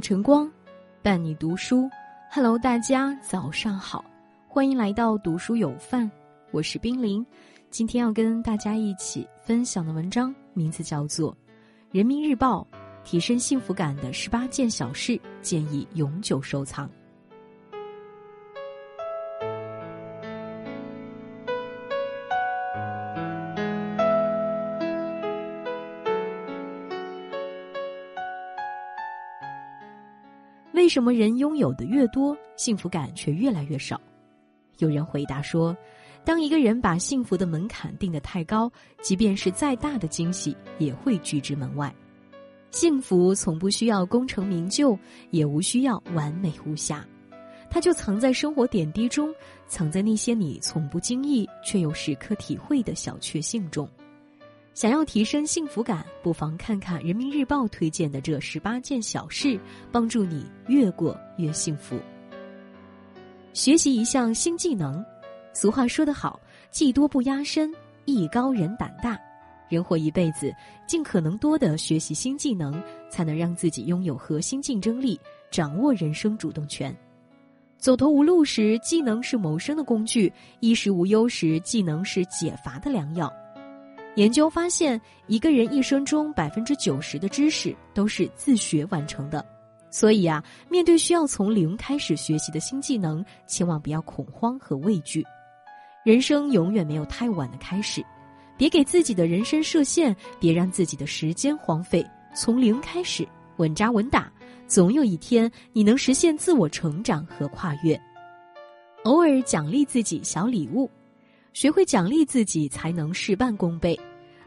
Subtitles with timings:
[0.00, 0.50] 晨光，
[1.02, 1.88] 伴你读书。
[2.30, 4.04] Hello，大家早上好，
[4.48, 6.10] 欢迎来到读书有范，
[6.50, 7.24] 我是冰凌。
[7.70, 11.32] 今天要跟大家一起分享的文章名字叫做
[11.90, 12.66] 《人民日报》，
[13.04, 16.90] 提升幸福感的十八件小事，建议永久收藏。
[30.94, 34.00] 什么人拥有的越多，幸福感却越来越少？
[34.78, 35.76] 有人回答说
[36.24, 38.70] ：“当一个人把幸福的门槛定得太高，
[39.02, 41.92] 即便是再大的惊喜也会拒之门外。
[42.70, 44.96] 幸福从不需要功成名就，
[45.32, 47.04] 也无需要完美无瑕，
[47.68, 49.34] 它就藏在生活点滴中，
[49.66, 53.88] 藏在那些你从不经意却又时刻体会的小确幸中。”
[54.74, 59.58] 想要提升幸福感，不妨看看人民日报推荐的这十八件小事，
[59.92, 61.96] 帮助你越过越幸福。
[63.52, 65.02] 学习一项新技能，
[65.52, 66.40] 俗话说得好
[66.72, 67.72] ：“技多不压身，
[68.04, 69.16] 艺高人胆大。”
[69.70, 70.52] 人活一辈子，
[70.88, 75.18] 尽可能多的学习新技能，才能让自己拥有核心竞争力，
[75.52, 76.94] 掌握人生主动权。
[77.78, 83.32] 走投无路时，技能是谋生的工具；衣食无忧时，技能是解乏的良药。
[84.16, 89.44] 研究发现，一个人一生中百分之九十的知识都是自学完成的，
[89.90, 95.24] 所以啊，面对需要从零开始学习的新技能，千万不要恐慌和畏惧。
[96.04, 98.04] 人生永远没有太晚的开始，
[98.56, 102.04] 别给自己的人生设限，别让自己的时间荒废。
[102.36, 103.26] 从零开始，
[103.56, 104.30] 稳扎稳打，
[104.68, 108.00] 总有一天你能实现自我成长和跨越。
[109.02, 110.88] 偶尔奖励自己小礼物。
[111.54, 113.98] 学会奖励自己，才能事半功倍。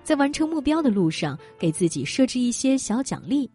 [0.04, 3.50] 在完成目标的路上，给自己设置一些小奖励，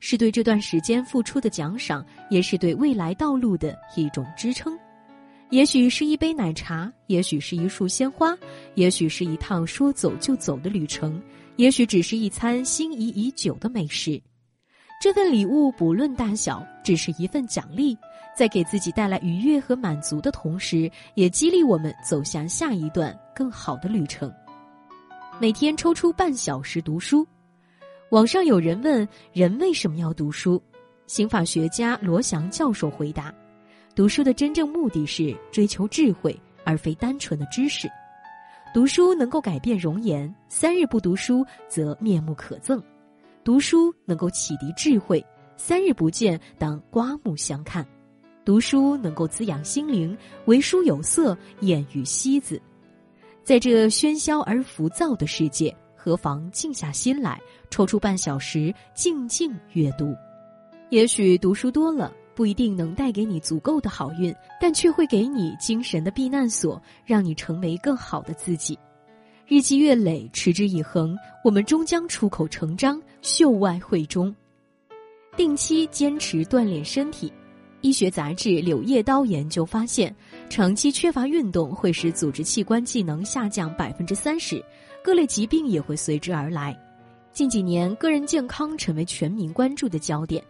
[0.00, 4.76] 是对这段时间付出的奖赏，也是对未来道路的一种支撑。
[5.50, 8.36] 也许是一杯奶茶，也许是一束鲜花，
[8.74, 11.22] 也许是一趟说走就走的旅程，
[11.54, 14.20] 也许只是一餐心仪已久的美食。
[14.98, 17.96] 这份礼物不论大小，只是一份奖励。
[18.34, 24.32] 在给自己带来愉悦和满足的同时，也激励我们走向下一段更好的旅程。
[25.38, 27.26] 每天抽出半小时读书。
[28.10, 30.62] 网上有人问：人为什么要读书？
[31.06, 33.32] 刑法学家罗翔教授回答：
[33.94, 37.88] 读书的真正目的是追求智慧，而非单纯的知识。
[38.74, 42.78] 读书能够改变容颜，三日不读书则面目可憎；
[43.46, 45.24] 读书能够启迪智慧，
[45.56, 47.86] 三日不见当刮目相看。
[48.44, 52.60] 读书能够滋养心灵，为书有色，眼与西子。
[53.44, 57.40] 在这喧嚣而浮躁的世界，何妨静下心来，
[57.70, 60.12] 抽出半小时静静阅读。
[60.90, 68.76] 也许读书多了不一定能带给你足够的好运，但却会给你精神的避难所，让你成为更好的自己。
[69.48, 74.32] 日积月累，持之以恒，我们终将出口成章，秀外慧中。
[75.36, 77.32] 定期坚持锻炼身体。
[77.80, 80.14] 医学杂志《柳叶刀》研究发现，
[80.48, 84.64] 长期缺乏运动会使组织器官机能下降百分之三十，
[85.02, 86.78] 各类疾病也会随之而来。
[87.32, 90.40] 近几年，个人健康成为全民关注的焦点。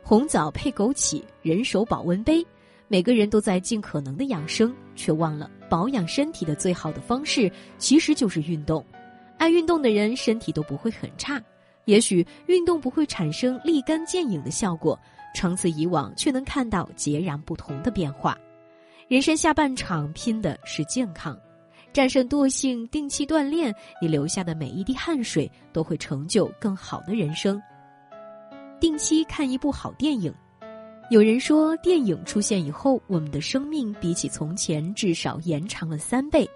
[0.00, 2.46] 红枣配枸杞，人手保温杯，
[2.86, 8.86] 每个人都在尽可能的养生，却忘了保养身体的最好的方式其实就是运动。
[9.36, 11.42] 爱运动的人身体都不会很差。
[11.90, 14.96] 也许运动不会产生立竿见影的效果。
[15.34, 18.38] 长此以往，却能看到截然不同的变化。
[19.08, 21.36] 人生下半场拼的是健康，
[21.92, 27.60] 战胜惰性，定期锻炼，你留下的每一滴汗水都会成就更好的人生。
[28.78, 30.32] 定期看一部好电影，
[31.10, 36.48] 有人说，电影出现以后，我们的生命比起从前至少延长了三倍。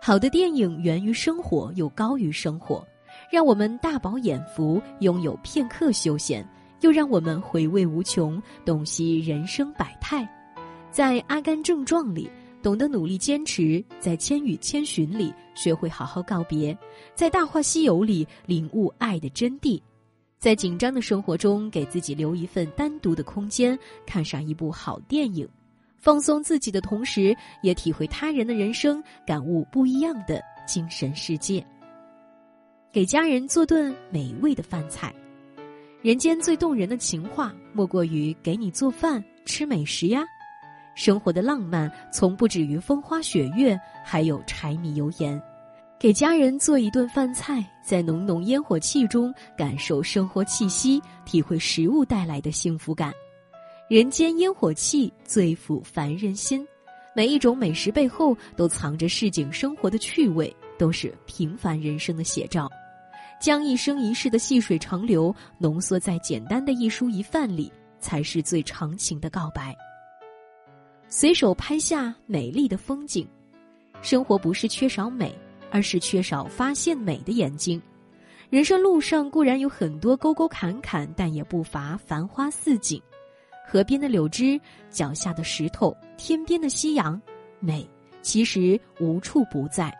[0.00, 2.86] 好的电影源于生活，又高于生活，
[3.30, 6.46] 让我们大饱眼福，拥有片刻休闲。
[6.80, 10.28] 又让我们回味无穷，洞悉人生百态。
[10.92, 12.30] 在《阿甘正传》里，
[12.62, 16.72] 懂得努力坚持；在《千与千寻》里，学会好好告别；
[17.16, 19.82] 在《大话西游》里，领悟爱的真谛。
[20.38, 23.76] 在紧张的生活中，给自己留一份单独的空间，
[24.06, 25.48] 看上一部好电影，
[25.96, 31.66] 放松自己的同时，也体会他人的人生，感悟不一样的精神世界。
[32.90, 35.14] 给家人做顿美味的饭菜。
[36.00, 40.24] 人间最动人的情话，莫过于给你做饭、吃美食呀。
[40.94, 45.40] 生活的浪漫，从不止于风花雪月，还有柴米油盐。
[46.00, 53.12] 给家人做一顿饭菜，在浓浓烟火气中感受生活气息，体会食物带来的幸福感。
[53.88, 56.66] 人间烟火气，最抚凡人心。
[57.14, 62.70] 每一种美食背后都藏着市井生活的趣味，都是平凡人生的写照。
[63.40, 67.70] 将一生一世的细水长流浓缩在简单的一蔬一饭里，
[68.00, 69.76] 才是最长情的告白。
[71.08, 73.28] 随手拍下美丽的风景，
[74.02, 75.32] 生活不是缺少美，
[75.70, 77.80] 而是缺少发现美的眼睛。
[78.50, 83.00] 人生路上固然有很多沟沟坎坎，但也不乏繁花似锦。
[83.64, 84.60] 河边的柳枝，
[84.90, 87.20] 脚下的石头，天边的夕阳，
[87.60, 87.88] 美
[88.20, 89.96] 其实无处不在。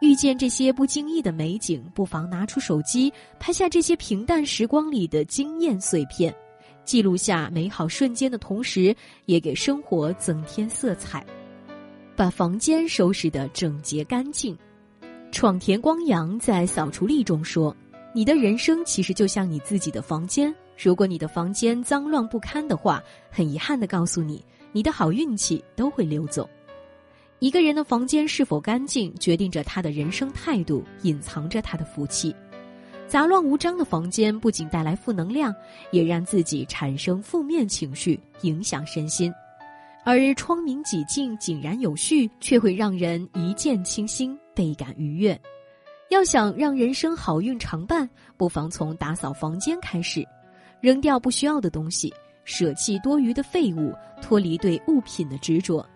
[0.00, 6.34] 遇见这些不经意的美景，不妨拿出手机拍下这些平淡时光里的惊艳碎片，
[6.84, 8.94] 记录下美好瞬间的同时，
[9.26, 11.26] 也给生活增添色彩。
[12.14, 14.56] 把房间收拾得整洁干净。
[15.30, 17.76] 闯田光阳在《扫除力》中说
[18.14, 26.48] ：“你的人生其实就像你自己的房间。”如果你的房间脏乱不堪的话，很遗憾的告诉你，你的好运气都会溜走。
[27.40, 32.34] 一个人的房间是否干净，决定着他的人生态度，隐藏着他的福气。
[33.06, 35.54] 杂乱无章的房间不仅带来负能量，
[35.92, 39.30] 也让自己产生负面情绪，影响身心；
[40.04, 45.40] 而窗明几净、井然有序，却会让人一见倾心，倍感愉悦。
[46.10, 50.26] 要想让人生好运常伴，不妨从打扫房间开始。
[50.80, 52.12] 扔掉不需要的东西，
[52.44, 55.86] 舍弃多余的废物，脱离对物品的执着。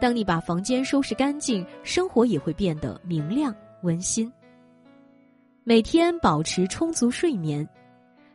[0.00, 4.30] 当你把房间收拾干净，生活也会变得明亮温馨。
[5.64, 7.66] 每天保持充足睡眠。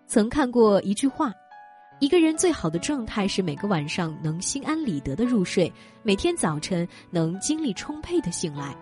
[0.08, 1.32] 曾看过一句话：
[2.00, 5.72] 一个人最好的状态是每个晚上能心安理得的入睡，
[6.04, 8.76] 每天早晨能精力充沛的醒来。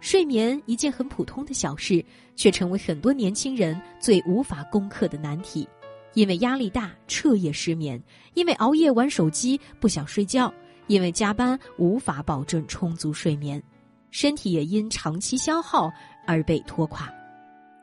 [0.00, 2.04] 睡眠一件很普通的小事，
[2.36, 5.66] 却成为很多年轻人最无法攻克的难题。
[6.14, 7.98] 因为压力大，彻夜失眠；
[8.34, 10.52] 因为熬夜玩手机，不想睡觉；
[10.88, 13.62] 因为加班无法保证充足睡眠，
[14.10, 15.90] 身体也因长期消耗
[16.26, 17.08] 而被拖垮。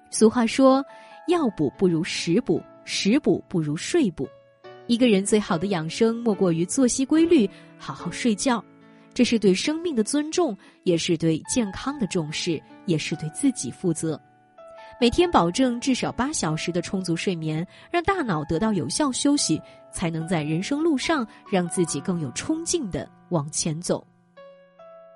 [0.10, 0.84] 俗话说
[1.28, 4.28] ：“药补不如食补，食补不如睡补。”
[4.88, 8.64] 一个人最好的养生，莫过于作息规律，好好睡觉。
[9.14, 14.20] 这是对生命的尊重，也是对健康的重视，也是对自己负责。
[14.98, 19.62] 每天保证至少八小时的充足睡眠，让大脑得到有效休息，
[19.92, 24.06] 才能在人生路上让自己更有冲劲的往前走。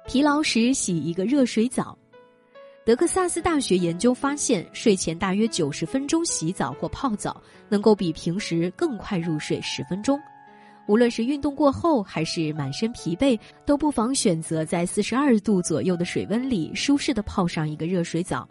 [0.05, 1.97] 疲劳时洗一个热水澡。
[2.85, 10.19] 德克萨斯大学研究发现，睡前大约九十分钟洗澡或泡澡，能够比平时更快入睡十分钟。
[10.87, 18.45] 无论是运动过后还是满身疲惫，都不妨选择在四十二度左右的水温里舒适的泡上一个热水澡。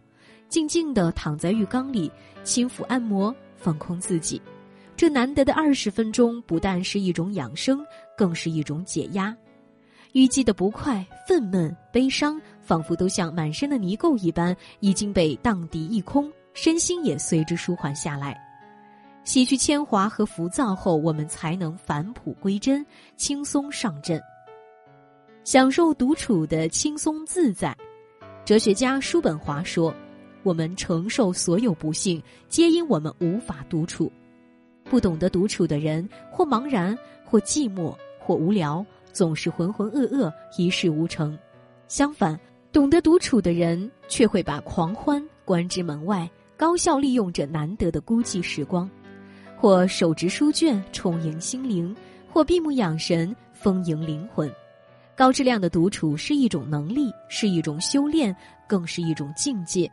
[0.48, 2.10] 静静地躺在浴缸里，
[2.42, 4.40] 轻抚按摩，放空自己。
[4.96, 7.84] 这难得的二十分钟，不但是一种养生，
[8.16, 9.36] 更是一种解压。
[10.14, 18.36] 淤积的不快、愤懑、悲伤，仿佛都像满身的泥垢一般，已经被荡涤一空，身心也随之舒缓下来。
[19.22, 22.84] 洗去铅华和浮躁后，我们才能返璞归真，
[23.16, 24.18] 轻松上阵，
[25.44, 27.76] 享受独处的轻松自在。
[28.46, 29.94] 哲学家叔本华说。
[30.42, 34.10] 我们承受所有不幸，皆因我们无法独处。
[34.84, 41.38] 不懂得独处的人，或茫然，或寂寞，或无聊，总是浑浑噩噩，一事无成。
[41.88, 42.38] 相反，
[42.72, 48.88] 懂得独处的人，却会把狂欢关之门外，高效利用着难得的孤寂时光，
[49.56, 51.94] 或手执书卷，充盈心灵；
[52.32, 54.50] 或闭目养神，丰盈灵魂。
[55.14, 58.34] 高质量的独处是一种能力，是一种修炼，
[58.68, 59.90] 更是一种境界。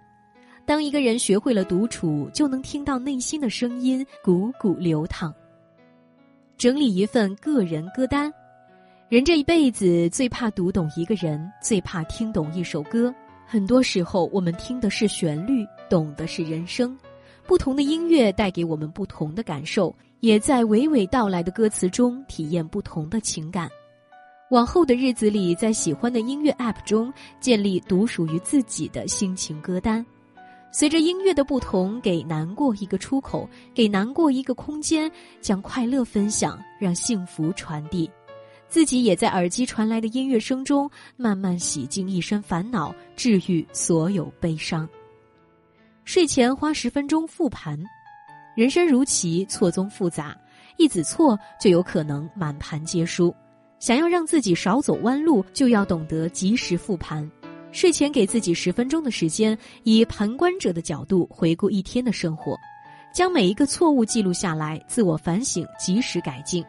[0.66, 5.34] 当一个人学会了独处，就能听到内心的声音汩汩流淌。
[6.58, 8.34] 整理一份个人歌单，
[9.08, 13.14] 人这一辈子最怕读懂一个人，最怕听懂一首歌。
[13.46, 16.98] 很多时候，我们听的是旋律，懂的是人生。
[17.46, 23.70] 不同的音乐带给我们不同的感受，也在娓娓道来的歌词中体验不同的情感。
[24.50, 30.04] 往后的日子里，在喜欢的音乐 App 中建立独属于自己的心情歌单。
[30.78, 38.12] 随着音乐的不同，给难过一个出口，给难过一个空间，将快乐分享，让幸福传递，
[38.68, 44.86] 自己也在耳机传来的音乐声中，慢慢洗净一身烦恼，治愈所有悲伤。
[46.04, 47.82] 睡前花十分钟复盘，
[48.54, 50.36] 人生如棋，错综复杂，
[50.76, 53.34] 一子错就有可能满盘皆输。
[53.80, 57.32] 想要让自己少走弯路，就要懂得及时复盘。
[57.76, 62.58] 睡前给自己十分钟的时间，以旁观者的角度回顾一天的生活，
[63.14, 66.64] 将每一个错误记录下来，自我反省，及时改进。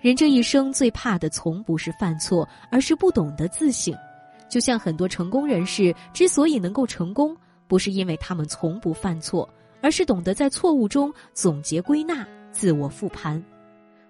[0.00, 3.94] 人这一生最怕的，从不是犯错，而是不懂得自省。
[4.48, 7.36] 就像很多成功人士之所以能够成功，
[7.68, 9.48] 不是因为他们从不犯错，
[9.80, 13.40] 而是懂得在错误中总结归纳、自我复盘。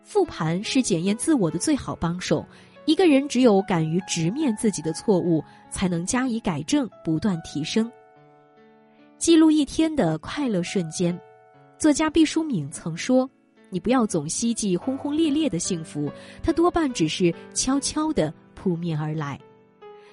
[0.03, 2.47] 复盘是检验自我的最好帮手。
[2.87, 7.91] 一个人只有敢于直面自己的错误，才能加以改正，不断提升。
[9.19, 11.19] 记录一天的快乐瞬间，
[11.79, 13.29] 作家毕淑敏曾说
[13.69, 16.11] ：“你不要总希冀轰轰烈烈的幸福，
[16.43, 19.39] 它多半只是悄悄的扑面而来。”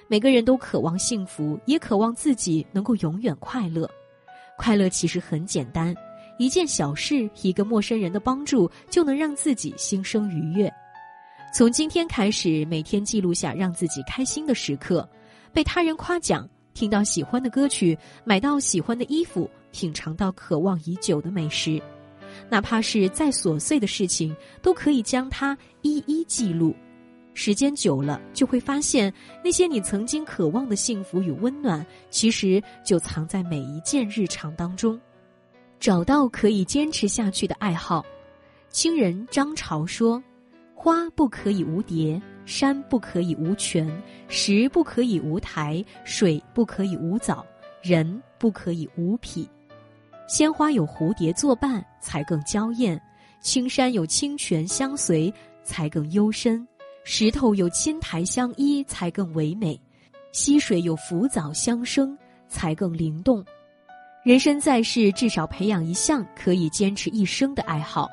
[0.06, 3.88] 每个人都渴望幸福，也渴望自己能够永远快乐。
[4.56, 5.94] 快乐其实很简单，
[6.38, 10.72] 一件小事，一个陌生人的帮助，就能让自己心生愉悦。
[11.50, 15.08] 从今天开始，每天记录下让自己开心的时刻，
[15.52, 21.82] 被他人夸奖，听到喜欢的歌曲，买到喜欢的衣服，品尝到渴望已久的美食，
[22.50, 26.76] 哪怕是再琐碎的事情，都可以将它一一记录。
[27.32, 29.12] 时间久了，就会发现
[29.42, 35.00] 那些你曾经渴望的幸福与温暖，其实就藏在每一件日常当中。
[35.80, 38.04] 找到可以坚持下去的爱好，
[38.68, 40.22] 亲人张潮说。
[40.80, 43.90] 花不可以无蝶，山不可以无泉，
[44.28, 47.44] 石不可以无台，水不可以无藻，
[47.82, 49.50] 人不可以无癖。
[50.28, 52.96] 鲜花有蝴蝶作伴，才更娇艳；
[53.40, 56.64] 青山有清泉相随，才更幽深；
[57.02, 59.76] 石头有青苔相依，才更唯美；
[60.30, 62.16] 溪水有浮藻相生，
[62.46, 63.44] 才更灵动。
[64.22, 68.08] 人生在世，至少培养一项可以坚持一生的爱好：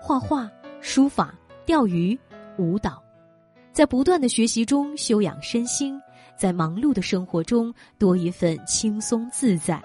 [0.00, 0.48] 画画、
[0.80, 1.34] 书法。
[1.66, 2.18] 钓鱼、
[2.58, 3.02] 舞蹈，
[3.72, 5.98] 在不断的学习中修养身心，
[6.36, 9.82] 在忙碌的生活中多一份轻松自在。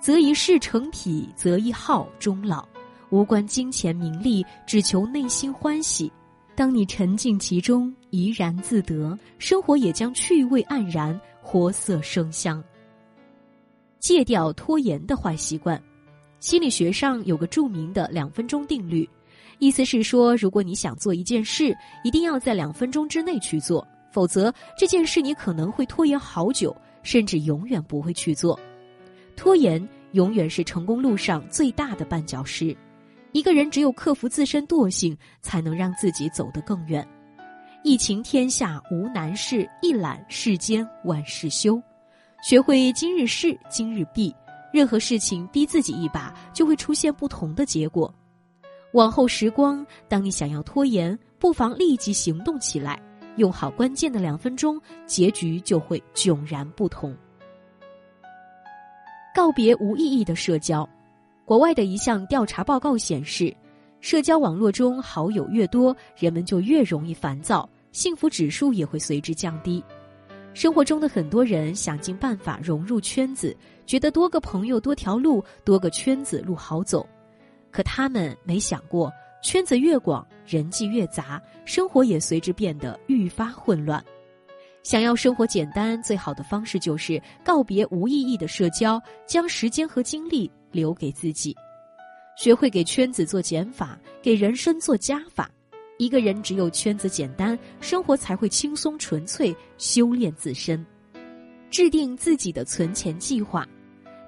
[0.00, 2.66] 择一事成体，择一好终老。
[3.10, 6.10] 无关金钱名利，只求内心欢喜。
[6.56, 12.62] 当你沉浸其中，怡然自得，生活也将趣味盎然，活色生香。
[14.00, 15.80] 戒掉拖延的坏习惯，
[16.40, 19.08] 心理学上有个著名的两分钟定律。
[19.62, 28.58] 意思是说，如果你想做一件事，一定要在两分钟之内去做，否则这件事你可能会拖延好久，甚至永远不会去做。
[29.36, 32.76] 拖延永远是成功路上最大的绊脚石。
[33.30, 37.06] 一个人只有克服自身惰性，才能让自己走得更远。
[37.84, 41.80] 一情天下无难事，一览世间万事休。
[42.42, 44.34] 学会今日事今日毕，
[44.72, 48.12] 任何事情逼自己一把，就会出现不同的结果。
[48.92, 53.00] 往后时光，当你想要拖延，不妨立即行动起来，
[53.36, 57.16] 用好关键的两分钟，结局就会迥然不同。
[59.34, 60.86] 告别无意义的社交。
[61.46, 63.54] 国外的一项调查报告显示，
[64.00, 69.82] 社交网络中好友越多，人们就越容易烦躁，幸福指数也会随之降低。
[70.52, 73.56] 生活中的很多人想尽办法融入圈子，
[73.86, 77.06] 觉得多个朋友多条路，多个圈子路好走。
[77.72, 79.12] 可他们没想过，
[79.42, 84.04] 圈子越广，人际越杂，生活也随之变得愈发混乱。
[84.82, 91.56] 想要生活简单，最好的方式就是告别无意义的社交，将时间和精力留给自己，
[92.36, 95.50] 学会给圈子做减法，给人生做加法。
[95.98, 99.54] 一个人只有圈子简单，生活才会轻松纯粹。
[99.78, 100.84] 修炼自身，
[101.70, 103.66] 制定自己的存钱计划。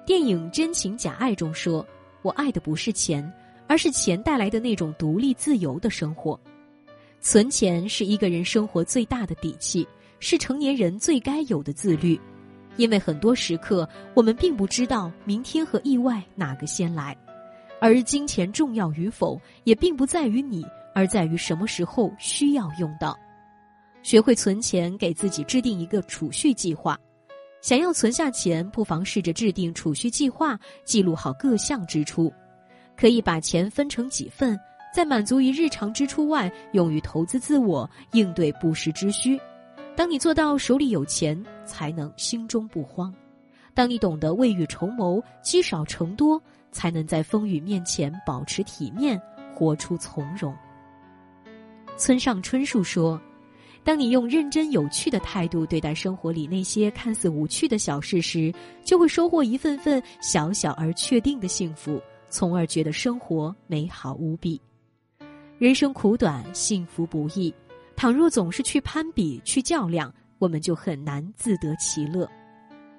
[0.05, 1.85] 电影《真情假爱》中说。
[2.25, 3.31] 我爱的不是钱，
[3.67, 6.39] 而是钱带来的那种独立自由的生活。
[7.21, 9.87] 存钱是一个人生活最大的底气，
[10.19, 12.19] 是成年人最该有的自律。
[12.77, 17.15] 因为很多时刻，我们并不知道明天和意外哪个先来，
[17.79, 20.65] 而金钱重要与否，也并不在于你，
[20.95, 23.15] 而在于什么时候需要用到。
[24.01, 26.99] 学会存钱，给自己制定一个储蓄计划。
[27.65, 32.31] 想要存下钱，不妨试着制定储蓄计划，记录好各项支出。
[32.95, 34.55] 可以把钱分成几份，
[34.93, 39.41] 在满足于日常支出外，用于投资自我，应对不时之需。
[39.95, 43.11] 当你做到手里有钱，才能心中不慌；
[43.73, 46.39] 当你懂得未雨绸缪，积少成多，
[46.71, 49.19] 才能在风雨面前保持体面，
[49.55, 50.55] 活出从容。
[51.97, 53.19] 村上春树说。
[53.85, 58.51] 当你用认真有趣的态度对待生活里那些看似无趣的小事时，
[58.83, 64.59] 就会收获一份份小小而确定的幸福，从而觉得生活美好无比。
[65.59, 67.53] 人生苦短，幸福不易。
[67.95, 72.27] 倘若总是去攀比、去较量，我们就很难自得其乐。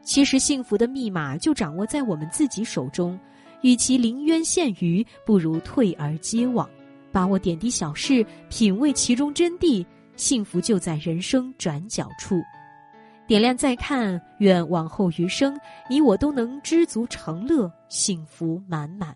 [0.03, 3.19] 其实幸福的密码就掌握在我们自己手中，
[3.61, 6.71] 与其临渊羡鱼，不如退而结网，
[7.11, 9.85] 把握点滴小事，品味其中真谛，
[10.17, 12.43] 幸福就在人生转角处。
[13.27, 15.59] 点亮再看，愿往后余生，
[15.91, 19.15] 你我都能知足常乐，幸福满满。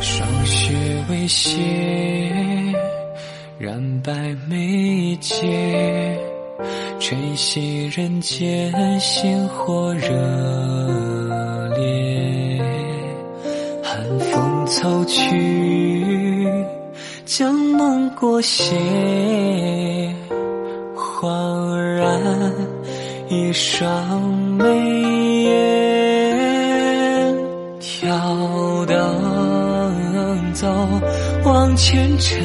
[0.00, 2.72] 霜雪未歇，
[3.58, 4.12] 染白
[4.48, 6.16] 眉睫，
[7.00, 10.08] 吹熄人间星火热
[11.76, 12.62] 烈。
[13.82, 15.97] 寒风凑去，
[17.38, 18.74] 将梦裹挟，
[20.96, 22.20] 恍然
[23.28, 24.20] 一双
[24.56, 24.64] 眉
[25.44, 25.54] 眼，
[27.78, 28.92] 挑灯。
[30.52, 30.66] 走
[31.44, 32.42] 往前尘，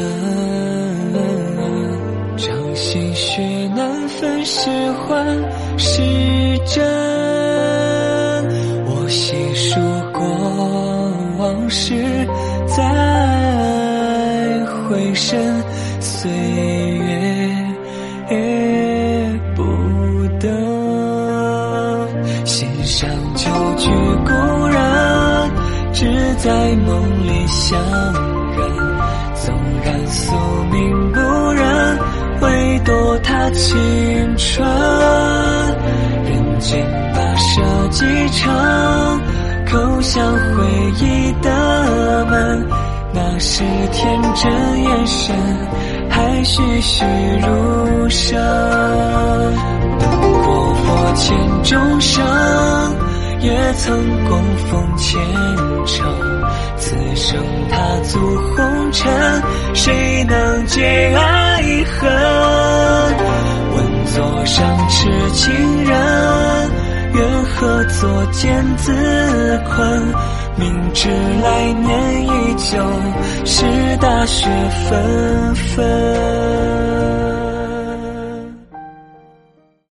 [2.38, 3.42] 掌心血
[3.76, 5.26] 难分是幻
[5.76, 6.04] 是
[6.68, 6.86] 真。
[8.86, 9.80] 我细数
[10.14, 10.22] 过
[11.40, 11.96] 往事，
[12.68, 13.13] 在
[15.24, 15.64] 回身，
[16.02, 17.08] 岁月
[18.30, 19.64] 也不
[20.40, 20.52] 等。
[22.46, 23.90] 心上旧句
[24.26, 24.82] 故人，
[25.94, 26.06] 只
[26.40, 26.52] 在
[26.86, 27.48] 梦里。
[27.48, 27.80] 相
[28.58, 28.60] 认，
[29.36, 30.36] 纵然宿
[30.72, 31.20] 命不
[31.54, 32.00] 忍，
[32.42, 34.68] 唯夺他青春。
[36.26, 39.22] 人间跋涉几程，
[39.66, 40.66] 叩响回
[41.00, 42.68] 忆的门。
[43.16, 45.36] 那是天真眼神，
[46.10, 47.06] 还栩栩
[47.42, 48.36] 如生。
[50.44, 52.26] 过佛前众生，
[53.40, 55.22] 也曾供奉虔
[55.86, 56.04] 诚。
[56.78, 57.40] 此生
[57.70, 58.20] 踏足
[58.56, 59.12] 红尘，
[59.76, 62.12] 谁能解爱恨？
[63.76, 65.54] 问座上痴情
[65.86, 66.72] 人，
[67.14, 68.92] 缘何作茧自
[69.70, 70.14] 困？
[70.64, 71.10] 明知
[71.42, 72.80] 来年依旧，
[73.44, 73.66] 是
[73.98, 74.48] 大雪
[74.88, 77.03] 纷纷。